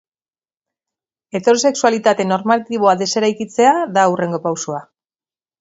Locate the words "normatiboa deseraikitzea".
2.31-3.77